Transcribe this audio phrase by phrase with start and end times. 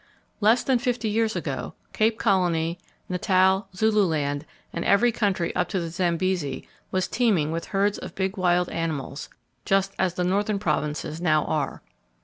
[0.39, 5.69] Less than fifty years ago, Cape Colony, Natal, Zululand, and every [Page 184] country up
[5.69, 9.29] to the Zambesi was teeming with herds of big wild animals,
[9.63, 11.83] just as the northern provinces now are.